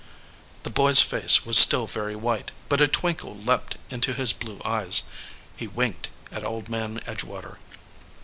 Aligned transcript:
The 0.63 0.71
boy 0.71 0.89
s 0.89 1.01
face 1.03 1.45
was 1.45 1.59
still 1.59 1.85
very 1.85 2.15
white, 2.15 2.51
but 2.69 2.81
a 2.81 2.87
twin 2.87 3.13
kle 3.17 3.37
leaped 3.37 3.77
into 3.91 4.15
his 4.15 4.33
blue 4.33 4.59
eyes. 4.65 5.03
He 5.55 5.67
winked 5.67 6.09
at 6.31 6.43
Old 6.43 6.69
Man 6.69 6.99
Edgewater. 7.05 7.59